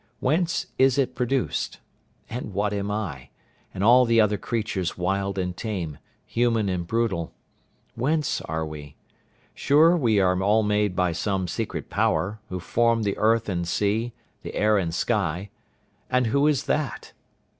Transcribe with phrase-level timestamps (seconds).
[0.19, 1.79] Whence is it produced?
[2.27, 3.29] And what am I,
[3.71, 7.35] and all the other creatures wild and tame, human and brutal?
[7.93, 8.95] Whence are we?
[9.53, 14.11] Sure we are all made by some secret Power, who formed the earth and sea,
[14.41, 15.51] the air and sky.
[16.09, 17.13] And who is that?